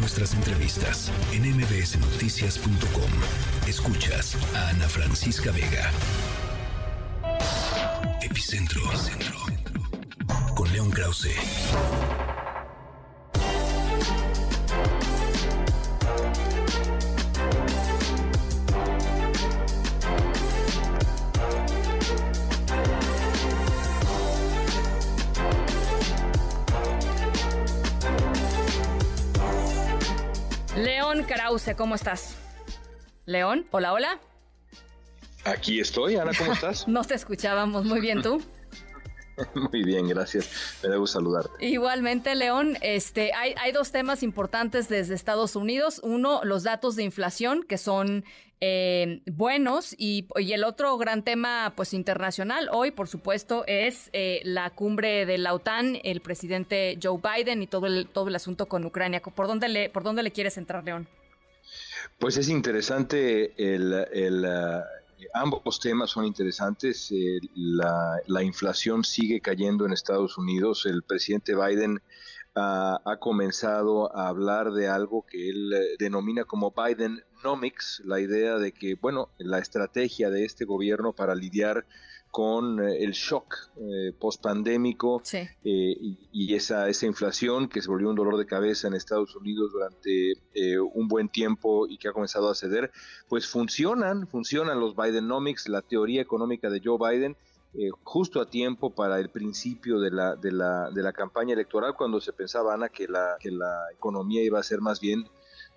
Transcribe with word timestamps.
nuestras 0.00 0.34
entrevistas 0.34 1.12
en 1.32 1.42
mbsnoticias.com. 1.56 3.10
Escuchas 3.68 4.36
a 4.54 4.70
Ana 4.70 4.88
Francisca 4.88 5.50
Vega. 5.52 5.90
Epicentro. 8.22 8.80
Con 10.54 10.72
León 10.72 10.90
Krause. 10.90 12.29
Krause, 31.30 31.76
¿cómo 31.76 31.94
estás? 31.94 32.36
León, 33.24 33.64
hola, 33.70 33.92
hola. 33.92 34.20
Aquí 35.44 35.78
estoy, 35.78 36.16
Ana, 36.16 36.32
¿cómo 36.36 36.52
estás? 36.52 36.88
no 36.88 37.04
te 37.04 37.14
escuchábamos 37.14 37.84
muy 37.84 38.00
bien 38.00 38.20
tú. 38.20 38.42
Muy 39.54 39.84
bien, 39.84 40.06
gracias. 40.06 40.78
Me 40.82 40.90
debo 40.90 41.06
saludarte. 41.06 41.64
Igualmente, 41.64 42.34
León, 42.34 42.76
este, 42.82 43.32
hay, 43.32 43.54
hay 43.58 43.72
dos 43.72 43.90
temas 43.90 44.22
importantes 44.22 44.90
desde 44.90 45.14
Estados 45.14 45.56
Unidos. 45.56 45.98
Uno, 46.02 46.42
los 46.44 46.62
datos 46.62 46.94
de 46.94 47.04
inflación, 47.04 47.62
que 47.62 47.78
son 47.78 48.26
eh, 48.60 49.22
buenos, 49.24 49.94
y, 49.96 50.26
el 50.36 50.62
otro 50.62 50.98
gran 50.98 51.22
tema, 51.22 51.72
pues 51.74 51.94
internacional, 51.94 52.68
hoy, 52.70 52.90
por 52.90 53.08
supuesto, 53.08 53.64
es 53.66 54.10
eh, 54.12 54.42
la 54.44 54.68
cumbre 54.68 55.24
de 55.24 55.38
la 55.38 55.54
OTAN, 55.54 55.96
el 56.04 56.20
presidente 56.20 56.98
Joe 57.02 57.18
Biden 57.18 57.62
y 57.62 57.66
todo 57.66 57.86
el, 57.86 58.08
todo 58.08 58.28
el 58.28 58.36
asunto 58.36 58.66
con 58.66 58.84
Ucrania. 58.84 59.22
¿Por 59.22 59.46
dónde 59.46 59.68
le, 59.68 59.88
por 59.88 60.02
dónde 60.02 60.22
le 60.22 60.32
quieres 60.32 60.58
entrar, 60.58 60.84
León? 60.84 61.08
Pues 62.18 62.36
es 62.36 62.48
interesante 62.48 63.52
el, 63.56 63.92
el 64.12 64.44
ambos 65.34 65.80
temas 65.80 66.10
son 66.10 66.24
interesantes. 66.24 67.10
Eh, 67.12 67.40
la, 67.54 68.42
inflación 68.42 69.04
sigue 69.04 69.40
cayendo 69.40 69.86
en 69.86 69.92
Estados 69.92 70.38
Unidos. 70.38 70.86
El 70.86 71.02
presidente 71.02 71.54
Biden 71.54 72.00
ah, 72.54 73.00
ha 73.04 73.16
comenzado 73.16 74.14
a 74.16 74.28
hablar 74.28 74.72
de 74.72 74.88
algo 74.88 75.24
que 75.26 75.50
él 75.50 75.72
eh, 75.72 75.96
denomina 75.98 76.44
como 76.44 76.72
Bidenomics, 77.40 78.02
la 78.04 78.20
idea 78.20 78.58
de 78.58 78.72
que, 78.72 78.94
bueno, 78.94 79.30
la 79.38 79.58
estrategia 79.58 80.30
de 80.30 80.44
este 80.44 80.64
gobierno 80.64 81.12
para 81.12 81.34
lidiar 81.34 81.86
con 82.30 82.80
eh, 82.80 83.02
el 83.02 83.12
shock 83.12 83.56
eh, 83.76 84.12
post-pandémico 84.18 85.20
eh, 85.32 85.96
y, 86.32 86.54
esa, 86.54 86.88
esa 86.88 87.06
inflación 87.06 87.68
que 87.68 87.82
se 87.82 87.88
volvió 87.88 88.08
un 88.08 88.14
dolor 88.14 88.36
de 88.36 88.46
cabeza 88.46 88.86
en 88.86 88.94
Estados 88.94 89.34
Unidos 89.34 89.72
durante 89.72 90.34
un 90.94 91.08
buen 91.08 91.28
tiempo 91.28 91.88
y 91.88 91.98
que 91.98 92.08
ha 92.08 92.12
comenzado 92.12 92.50
a 92.50 92.54
ceder, 92.54 92.92
pues 93.28 93.48
funcionan, 93.48 94.28
funcionan 94.28 94.78
los 94.78 94.94
Bidenomics, 94.94 95.68
la 95.68 95.82
teoría 95.82 96.22
económica 96.22 96.70
de 96.70 96.80
Joe 96.84 96.98
Biden, 96.98 97.36
justo 98.02 98.40
a 98.40 98.50
tiempo 98.50 98.90
para 98.90 99.18
el 99.18 99.30
principio 99.30 100.00
de 100.00 100.10
la, 100.10 100.36
de, 100.36 100.52
la, 100.52 100.90
de 100.90 101.02
la 101.02 101.12
campaña 101.12 101.54
electoral, 101.54 101.94
cuando 101.96 102.20
se 102.20 102.32
pensaba, 102.32 102.74
Ana, 102.74 102.88
que 102.88 103.08
la, 103.08 103.36
que 103.40 103.50
la 103.50 103.86
economía 103.92 104.42
iba 104.42 104.58
a 104.58 104.62
ser 104.62 104.80
más 104.80 105.00
bien 105.00 105.24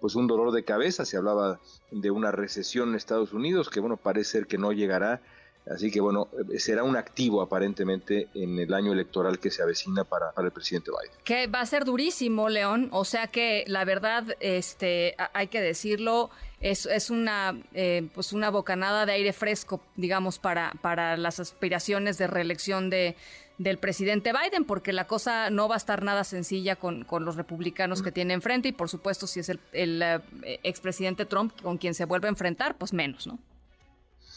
pues 0.04 0.16
un 0.16 0.28
dolor 0.28 0.52
de 0.52 0.66
cabeza, 0.66 1.06
se 1.06 1.16
hablaba 1.16 1.62
de 1.90 2.12
una 2.12 2.30
recesión 2.30 2.90
en 2.90 2.96
Estados 2.96 3.32
Unidos, 3.32 3.70
que 3.70 3.80
bueno, 3.80 3.96
parece 3.96 4.32
ser 4.32 4.48
que 4.48 4.58
no 4.58 4.74
llegará, 4.74 5.22
Así 5.70 5.92
que 5.92 6.02
bueno, 6.02 6.28
será 6.58 6.84
un 6.84 6.98
activo 6.98 7.42
aparentemente 7.42 8.28
en 8.34 8.60
el 8.60 8.74
año 8.74 8.92
electoral 8.92 9.40
que 9.40 9.50
se 9.50 9.64
avecina 9.64 10.04
para, 10.04 10.34
el 10.38 10.52
presidente 10.52 10.92
Biden. 10.92 11.18
Que 11.24 11.48
va 11.48 11.62
a 11.62 11.66
ser 11.66 11.86
durísimo, 11.86 12.50
León. 12.50 12.90
O 12.92 13.06
sea 13.06 13.28
que 13.28 13.64
la 13.68 13.86
verdad, 13.86 14.36
este, 14.42 15.16
hay 15.34 15.48
que 15.48 15.62
decirlo, 15.62 16.30
es, 16.60 16.86
es 16.86 17.10
una, 17.10 17.58
eh, 17.74 18.10
pues 18.14 18.34
una 18.34 18.50
bocanada 18.50 19.06
de 19.06 19.14
aire 19.14 19.32
fresco, 19.32 19.82
digamos, 19.96 20.38
para, 20.38 20.74
para 20.82 21.16
las 21.16 21.40
aspiraciones 21.40 22.18
de 22.18 22.28
reelección 22.28 22.90
de, 22.90 23.16
del 23.58 23.78
presidente 23.78 24.34
Biden, 24.34 24.66
porque 24.66 24.92
la 24.92 25.08
cosa 25.08 25.50
no 25.50 25.70
va 25.70 25.76
a 25.76 25.78
estar 25.78 26.04
nada 26.04 26.26
sencilla 26.26 26.76
con, 26.76 27.06
con 27.06 27.24
los 27.24 27.38
republicanos 27.38 28.02
que 28.02 28.12
tiene 28.12 28.34
enfrente 28.34 28.68
y 28.68 28.72
por 28.74 28.90
supuesto 28.90 29.28
si 29.28 29.40
es 29.40 29.50
el, 29.50 29.60
el 29.72 30.02
eh, 30.02 30.60
expresidente 30.64 31.26
Trump 31.26 31.54
con 31.62 31.78
quien 31.78 31.94
se 31.94 32.04
vuelve 32.06 32.28
a 32.28 32.30
enfrentar, 32.32 32.78
pues 32.78 32.92
menos, 32.92 33.28
¿no? 33.28 33.40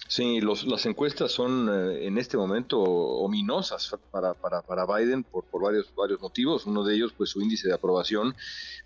Sí, 0.09 0.41
las 0.41 0.87
encuestas 0.87 1.33
son 1.33 1.69
eh, 1.69 2.07
en 2.07 2.17
este 2.19 2.37
momento 2.37 2.81
ominosas 2.81 3.97
para, 4.11 4.35
para, 4.35 4.63
para 4.63 4.87
Biden 4.87 5.25
por, 5.25 5.45
por, 5.45 5.63
varios, 5.63 5.93
varios 5.97 6.21
motivos. 6.21 6.65
Uno 6.67 6.85
de 6.85 6.95
ellos, 6.95 7.13
pues 7.17 7.31
su 7.31 7.41
índice 7.41 7.67
de 7.67 7.75
aprobación 7.75 8.35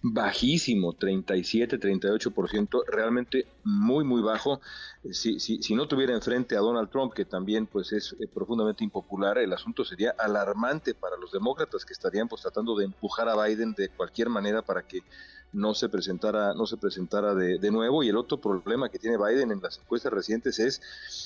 bajísimo, 0.03 0.95
37, 0.95 1.79
38%, 1.79 2.85
realmente 2.87 3.47
muy, 3.65 4.05
muy 4.05 4.23
bajo. 4.23 4.61
Si, 5.11 5.39
si, 5.41 5.63
si 5.63 5.75
no 5.75 5.89
tuviera 5.89 6.15
enfrente 6.15 6.57
a 6.57 6.61
Donald 6.61 6.91
Trump, 6.91 7.13
que 7.13 7.27
también 7.27 7.67
pues 7.67 7.93
es 7.93 8.17
eh, 8.19 8.27
profundamente 8.27 8.83
impopular, 8.83 9.37
el 9.39 9.53
asunto 9.53 9.85
sería 9.85 10.15
alarmante 10.19 10.95
para 10.95 11.17
los 11.19 11.33
demócratas 11.33 11.85
que 11.85 11.93
estarían 11.93 12.29
pues 12.29 12.43
tratando 12.43 12.75
de 12.77 12.87
empujar 12.87 13.29
a 13.29 13.45
Biden 13.45 13.75
de 13.75 13.91
cualquier 13.91 14.31
manera 14.31 14.63
para 14.63 14.87
que 14.87 15.03
no 15.53 15.75
se 15.75 15.89
presentara, 15.89 16.55
no 16.55 16.67
se 16.67 16.77
presentara 16.77 17.35
de, 17.35 17.59
de, 17.59 17.71
nuevo. 17.71 18.03
Y 18.03 18.09
el 18.09 18.17
otro 18.17 18.41
problema 18.41 18.89
que 18.89 18.99
tiene 18.99 19.17
Biden 19.17 19.51
en 19.51 19.61
las 19.61 19.79
encuestas 19.79 20.13
recientes 20.13 20.59
es 20.59 20.81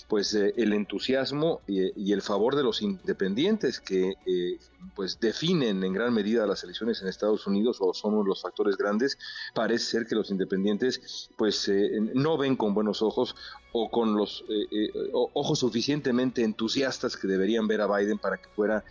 pues 0.08 0.34
eh, 0.34 0.54
el 0.56 0.72
entusiasmo 0.72 1.60
y, 1.66 2.12
el 2.12 2.22
favor 2.22 2.56
de 2.56 2.62
los 2.62 2.82
independientes 2.82 3.80
que 3.80 4.14
eh, 4.26 4.58
pues 4.94 5.18
definen 5.20 5.82
en 5.82 5.92
gran 5.92 6.12
medida 6.14 6.46
las 6.46 6.62
elecciones 6.64 7.02
en 7.02 7.08
Estados 7.08 7.46
Unidos 7.46 7.78
o 7.80 7.92
son 7.94 8.14
uno 8.14 8.22
de 8.22 8.28
los 8.28 8.42
factores 8.42 8.76
grandes. 8.76 9.18
Parece 9.54 9.84
ser 9.84 10.06
que 10.06 10.14
los 10.14 10.30
independientes 10.30 11.28
pues 11.36 11.68
eh, 11.68 11.90
no 12.14 12.36
ven 12.38 12.56
con 12.56 12.74
buenos 12.74 13.02
ojos 13.02 13.34
o 13.76 13.90
con 13.90 14.14
los 14.14 14.44
ojos 15.12 15.58
suficientemente 15.58 16.44
entusiastas 16.44 17.16
que 17.16 17.26
deberían 17.26 17.66
ver 17.66 17.80
a 17.80 17.88
Biden 17.88 18.18
para 18.18 18.36
que 18.36 18.48
fuera 18.54 18.84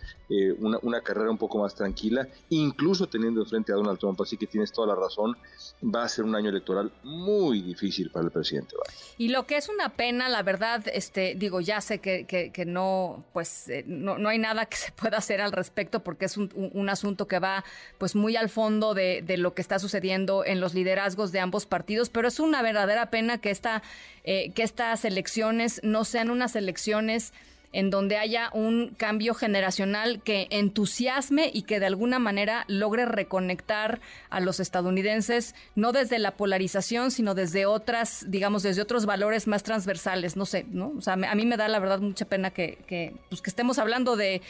una, 0.58 0.78
una 0.82 1.00
carrera 1.00 1.30
un 1.30 1.38
poco 1.38 1.58
más 1.58 1.74
tranquila, 1.74 2.28
incluso 2.50 3.08
teniendo 3.08 3.40
enfrente 3.40 3.72
a 3.72 3.76
Donald 3.76 3.98
Trump. 3.98 4.20
Así 4.20 4.36
que 4.36 4.46
tienes 4.46 4.72
toda 4.72 4.88
la 4.88 4.94
razón 4.94 5.36
va 5.82 6.04
a 6.04 6.08
ser 6.08 6.24
un 6.24 6.34
año 6.34 6.50
electoral 6.50 6.92
muy 7.02 7.60
difícil 7.60 8.10
para 8.10 8.26
el 8.26 8.30
presidente 8.30 8.74
Y 9.18 9.28
lo 9.28 9.46
que 9.46 9.56
es 9.56 9.68
una 9.68 9.90
pena, 9.90 10.28
la 10.28 10.42
verdad, 10.42 10.84
este, 10.92 11.34
digo, 11.34 11.60
ya 11.60 11.80
sé 11.80 11.98
que, 11.98 12.26
que, 12.26 12.64
no, 12.64 13.24
pues, 13.32 13.68
eh, 13.68 13.84
no, 13.86 14.18
no, 14.18 14.28
hay 14.28 14.38
nada 14.38 14.66
que 14.66 14.76
se 14.76 14.92
pueda 14.92 15.18
hacer 15.18 15.40
al 15.40 15.52
respecto 15.52 16.02
porque 16.02 16.26
es 16.26 16.36
un, 16.36 16.50
un 16.54 16.88
asunto 16.88 17.26
que 17.26 17.38
va, 17.38 17.64
pues, 17.98 18.14
muy 18.14 18.36
al 18.36 18.48
fondo 18.48 18.94
de, 18.94 19.22
de, 19.22 19.36
lo 19.36 19.54
que 19.54 19.62
está 19.62 19.78
sucediendo 19.78 20.44
en 20.44 20.60
los 20.60 20.74
liderazgos 20.74 21.32
de 21.32 21.40
ambos 21.40 21.66
partidos, 21.66 22.08
pero 22.08 22.28
es 22.28 22.40
una 22.40 22.62
verdadera 22.62 23.10
pena 23.10 23.38
que 23.38 23.50
esta, 23.50 23.82
eh, 24.24 24.52
que 24.52 24.62
estas 24.74 25.04
elecciones 25.04 25.80
no 25.84 26.04
sean 26.04 26.30
unas 26.30 26.56
elecciones 26.56 27.32
en 27.70 27.90
donde 27.90 28.16
haya 28.16 28.50
un 28.52 28.88
cambio 28.96 29.32
generacional 29.32 30.20
que 30.20 30.48
entusiasme 30.50 31.48
y 31.54 31.62
que 31.62 31.78
de 31.78 31.86
alguna 31.86 32.18
manera 32.18 32.64
logre 32.66 33.04
reconectar 33.04 34.00
a 34.30 34.40
los 34.40 34.58
estadounidenses, 34.58 35.54
no 35.76 35.92
desde 35.92 36.18
la 36.18 36.32
polarización, 36.32 37.12
sino 37.12 37.36
desde 37.36 37.66
otras, 37.66 38.24
digamos, 38.28 38.64
desde 38.64 38.82
otros 38.82 39.06
valores 39.06 39.46
más 39.46 39.62
transversales, 39.62 40.36
no 40.36 40.44
sé, 40.44 40.66
¿no? 40.70 40.92
O 40.98 41.00
sea, 41.00 41.12
a 41.12 41.34
mí 41.36 41.46
me 41.46 41.56
da 41.56 41.68
la 41.68 41.78
verdad 41.78 42.00
mucha 42.00 42.24
pena 42.24 42.50
que, 42.50 42.78
que, 42.88 43.14
pues, 43.28 43.42
que 43.42 43.50
estemos 43.50 43.78
hablando 43.78 44.16
de, 44.16 44.42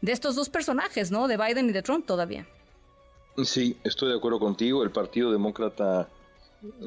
de 0.00 0.12
estos 0.12 0.36
dos 0.36 0.48
personajes, 0.48 1.10
¿no? 1.10 1.26
De 1.26 1.36
Biden 1.36 1.70
y 1.70 1.72
de 1.72 1.82
Trump 1.82 2.06
todavía. 2.06 2.46
Sí, 3.44 3.76
estoy 3.82 4.10
de 4.10 4.16
acuerdo 4.16 4.38
contigo. 4.38 4.84
El 4.84 4.92
Partido 4.92 5.32
Demócrata 5.32 6.08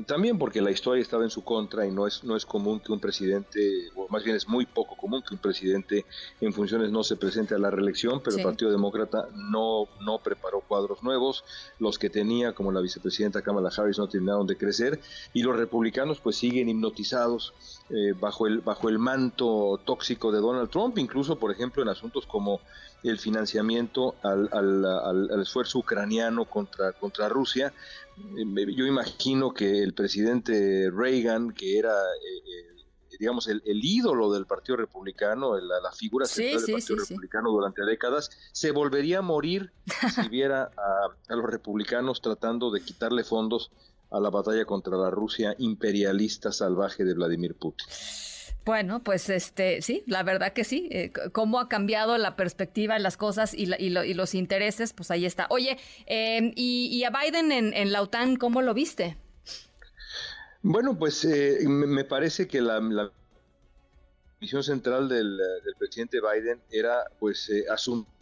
también 0.06 0.38
porque 0.38 0.62
la 0.62 0.72
historia 0.72 1.02
estaba 1.02 1.24
en 1.24 1.30
su 1.30 1.44
contra 1.44 1.86
y 1.86 1.92
no 1.92 2.08
es, 2.08 2.24
no 2.24 2.38
es 2.38 2.46
común 2.46 2.80
que 2.80 2.94
un 2.94 3.00
presidente, 3.00 3.90
o 3.96 4.08
más 4.10 4.24
bien 4.24 4.36
es 4.36 4.48
muy 4.48 4.66
poco 4.66 4.96
común 4.96 5.22
que 5.22 5.34
un 5.34 5.40
presidente 5.40 6.06
en 6.40 6.54
funciones 6.54 6.92
no 6.92 7.04
se 7.04 7.18
presente 7.18 7.56
a 7.56 7.58
la 7.58 7.70
reelección, 7.70 8.22
pero 8.24 8.38
el 8.38 8.44
Partido 8.44 8.72
Demócrata 8.72 9.28
no, 9.34 9.88
no 10.02 10.20
preparó 10.20 10.62
cuadros 10.62 11.04
nuevos, 11.04 11.44
los 11.80 12.00
que 12.00 12.10
tenía, 12.10 12.54
como 12.54 12.72
la 12.72 12.80
vicepresidenta 12.80 13.42
Kamala 13.42 13.70
Harris, 13.76 13.98
no 13.98 14.08
terminaron 14.08 14.48
de 14.48 14.58
crecer, 14.58 15.02
y 15.34 15.44
los 15.44 15.58
republicanos 15.58 16.22
pues 16.22 16.38
siguen 16.38 16.70
hipnotizados 16.70 17.54
eh, 17.90 18.14
bajo, 18.20 18.48
el, 18.48 18.62
bajo 18.62 18.88
el 18.88 18.98
manto 18.98 19.80
tóxico 19.84 20.32
de 20.32 20.40
Donald 20.40 20.70
Trump, 20.70 20.98
incluso 20.98 21.38
por 21.38 21.52
ejemplo 21.52 21.84
en 21.84 21.90
asuntos 21.90 22.26
como 22.26 22.62
el 23.04 23.20
financiamiento 23.20 24.16
al, 24.24 24.50
al, 24.52 25.42
esfuerzo 25.42 25.80
ucraniano 25.80 26.46
contra, 26.46 26.94
contra 26.94 27.30
Rusia. 27.30 27.74
Eh, 28.18 28.76
yo 28.76 28.86
imagino 28.86 29.54
que 29.54 29.84
el 29.84 29.94
presidente 29.94 30.90
Reagan, 30.92 31.52
que 31.52 31.78
era... 31.78 31.94
Eh, 31.94 32.76
digamos, 33.20 33.48
el, 33.48 33.62
ídolo 33.66 34.32
del 34.32 34.46
Partido 34.46 34.78
Republicano, 34.78 35.58
la, 35.58 35.92
figura 35.92 36.26
central 36.26 36.66
del 36.66 36.74
Partido 36.74 36.98
Republicano 36.98 37.50
durante 37.52 37.86
décadas, 37.86 38.30
se 38.52 38.72
volvería 38.72 39.20
a 39.20 39.22
morir 39.22 39.72
si 40.14 40.28
viera 40.30 40.72
a, 40.78 41.36
los 41.36 41.50
republicanos 41.50 42.22
tratando 42.22 42.72
de 42.72 42.82
quitarle 42.82 43.24
fondos 43.24 43.72
a 44.12 44.20
la 44.20 44.30
batalla 44.30 44.66
contra 44.66 44.98
la 44.98 45.10
Rusia 45.10 45.56
imperialista 45.58 46.52
salvaje 46.52 47.04
de 47.04 47.14
Vladimir 47.14 47.56
Putin. 47.56 47.88
Bueno, 48.66 49.04
pues 49.04 49.30
este, 49.30 49.84
sí, 49.84 50.04
la 50.08 50.24
verdad 50.24 50.54
que 50.54 50.64
sí. 50.64 50.90
Eh, 50.92 51.12
cómo 51.32 51.60
ha 51.60 51.70
cambiado 51.70 52.18
la 52.18 52.36
perspectiva 52.36 52.96
de 52.96 53.00
las 53.00 53.16
cosas 53.16 53.54
y, 53.54 53.68
los 53.68 54.34
intereses, 54.34 54.92
pues 54.92 55.12
ahí 55.12 55.26
está. 55.26 55.46
Oye, 55.52 55.78
em, 56.08 56.52
y, 56.56 57.04
a 57.04 57.12
Biden 57.12 57.52
en, 57.52 57.92
la 57.92 58.02
OTAN, 58.02 58.38
¿cómo 58.38 58.64
lo 58.64 58.74
viste? 58.74 59.18
Bueno, 60.64 60.98
pues 60.98 61.24
eh, 61.26 61.60
me 61.68 62.04
parece 62.06 62.48
que 62.48 62.60
la, 62.60 62.82
misión 64.42 64.64
central 64.64 65.10
del, 65.10 65.40
presidente 65.78 66.20
Biden 66.20 66.60
era 66.72 67.06
pues 67.20 67.48
eh, 67.50 67.66
asumir 67.70 68.15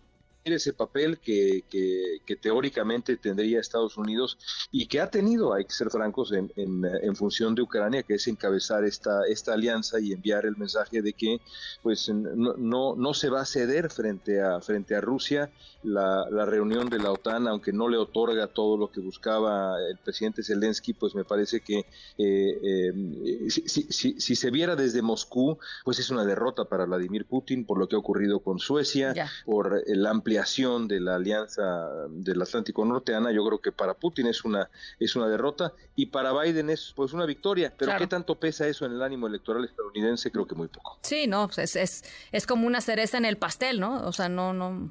ese 0.51 0.73
papel 0.73 1.19
que, 1.19 1.63
que, 1.69 2.35
teóricamente 2.35 3.15
tendría 3.15 3.59
Estados 3.59 3.95
Unidos 3.95 4.37
y 4.71 4.87
que 4.87 4.99
ha 4.99 5.09
tenido, 5.09 5.53
hay 5.53 5.65
que 5.65 5.73
ser 5.73 5.89
francos, 5.89 6.33
en, 6.33 6.51
en, 6.55 7.15
función 7.15 7.55
de 7.55 7.61
Ucrania, 7.61 8.03
que 8.03 8.15
es 8.15 8.27
encabezar 8.27 8.83
esta, 8.83 9.25
esta 9.27 9.53
alianza 9.53 9.99
y 9.99 10.11
enviar 10.11 10.45
el 10.45 10.57
mensaje 10.57 11.01
de 11.01 11.13
que 11.13 11.39
pues 11.81 12.09
no, 12.09 12.55
no, 12.57 12.95
no 12.95 13.13
se 13.13 13.29
va 13.29 13.41
a 13.41 13.45
ceder 13.45 13.89
frente 13.91 14.41
a, 14.41 14.59
frente 14.59 14.95
a 14.95 15.01
Rusia. 15.01 15.51
La, 15.83 16.25
la, 16.31 16.45
reunión 16.45 16.89
de 16.89 16.97
la 16.97 17.11
OTAN, 17.11 17.47
aunque 17.47 17.73
no 17.73 17.89
le 17.89 17.97
otorga 17.97 18.47
todo 18.47 18.77
lo 18.77 18.89
que 18.89 19.01
buscaba 19.01 19.75
el 19.89 19.97
presidente 19.97 20.41
Zelensky, 20.41 20.93
pues 20.93 21.13
me 21.13 21.25
parece 21.25 21.59
que 21.59 21.79
eh, 22.17 22.59
eh, 22.63 23.49
si, 23.49 23.67
si, 23.67 24.19
si, 24.19 24.35
se 24.35 24.49
viera 24.49 24.77
desde 24.77 25.01
Moscú, 25.01 25.57
pues 25.83 25.99
es 25.99 26.09
una 26.09 26.23
derrota 26.23 26.65
para 26.65 26.85
Vladimir 26.85 27.25
Putin 27.25 27.65
por 27.65 27.77
lo 27.77 27.89
que 27.89 27.97
ha 27.97 27.99
ocurrido 27.99 28.39
con 28.39 28.59
Suecia, 28.59 29.13
por 29.45 29.83
el 29.85 30.05
amplio 30.05 30.32
de 30.33 30.99
la 30.99 31.15
alianza 31.15 31.89
del 32.09 32.41
Atlántico 32.41 32.83
Norteana, 32.85 33.31
yo 33.31 33.45
creo 33.45 33.61
que 33.61 33.71
para 33.71 33.93
Putin 33.93 34.27
es 34.27 34.43
una, 34.43 34.69
es 34.99 35.15
una 35.15 35.27
derrota 35.27 35.73
y 35.95 36.07
para 36.07 36.33
Biden 36.33 36.69
es 36.69 36.93
pues 36.95 37.13
una 37.13 37.25
victoria. 37.25 37.73
Pero 37.77 37.93
¿qué 37.97 38.07
tanto 38.07 38.35
pesa 38.35 38.67
eso 38.67 38.85
en 38.85 38.93
el 38.93 39.01
ánimo 39.01 39.27
electoral 39.27 39.63
estadounidense? 39.63 40.31
Creo 40.31 40.47
que 40.47 40.55
muy 40.55 40.67
poco. 40.67 40.97
Sí, 41.01 41.27
no, 41.27 41.47
pues 41.47 41.75
es, 41.75 42.03
es, 42.31 42.47
como 42.47 42.67
una 42.67 42.81
cereza 42.81 43.17
en 43.17 43.25
el 43.25 43.37
pastel, 43.37 43.79
¿no? 43.79 44.05
O 44.05 44.11
sea, 44.11 44.29
no, 44.29 44.53
no, 44.53 44.89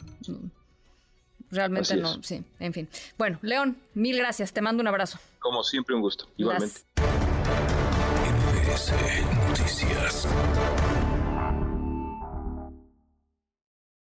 realmente 1.50 1.97
no, 1.97 2.23
sí, 2.23 2.43
en 2.59 2.73
fin. 2.73 2.89
Bueno, 3.19 3.39
León, 3.43 3.77
mil 3.94 4.17
gracias, 4.17 4.53
te 4.53 4.61
mando 4.61 4.81
un 4.81 4.89
abrazo. 4.89 5.19
Como 5.39 5.62
siempre, 5.65 5.94
un 5.94 6.03
gusto, 6.03 6.29
igualmente. 6.37 6.81
Noticias. 9.49 10.27